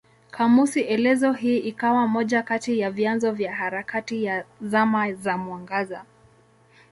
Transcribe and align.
Kamusi 0.31 0.81
elezo 0.81 1.31
hii 1.31 1.57
ikawa 1.57 2.07
moja 2.07 2.43
kati 2.43 2.79
ya 2.79 2.91
vyanzo 2.91 3.31
vya 3.31 3.55
harakati 3.55 4.23
ya 4.23 4.45
Zama 4.61 5.13
za 5.13 5.37
Mwangaza. 5.37 6.05